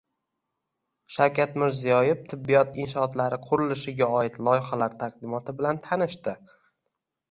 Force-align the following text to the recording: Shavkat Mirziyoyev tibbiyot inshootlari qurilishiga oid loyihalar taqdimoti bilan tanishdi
Shavkat 1.15 1.59
Mirziyoyev 1.65 2.25
tibbiyot 2.33 2.81
inshootlari 2.87 3.41
qurilishiga 3.45 4.11
oid 4.23 4.43
loyihalar 4.51 5.01
taqdimoti 5.07 5.61
bilan 5.63 5.87
tanishdi 5.89 6.41